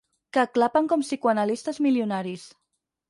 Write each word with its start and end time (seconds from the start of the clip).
Que 0.37 0.45
clapen 0.53 0.89
com 0.93 1.05
psicoanalistes 1.05 1.81
milionaris. 1.89 2.49